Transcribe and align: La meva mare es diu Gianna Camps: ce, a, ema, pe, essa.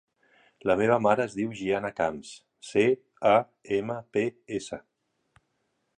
La 0.69 0.75
meva 0.79 0.95
mare 1.07 1.27
es 1.29 1.35
diu 1.41 1.51
Gianna 1.59 1.91
Camps: 1.99 2.31
ce, 2.71 2.85
a, 3.35 3.37
ema, 3.81 4.01
pe, 4.19 4.25
essa. 4.61 4.85